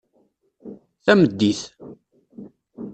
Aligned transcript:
Tameddit 1.05 1.61